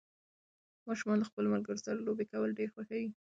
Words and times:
ماشومان 0.87 1.17
له 1.19 1.25
خپلو 1.29 1.51
ملګرو 1.55 1.83
سره 1.85 2.05
لوبې 2.07 2.25
کول 2.31 2.49
ډېر 2.59 2.69
خوښوي 2.73 3.09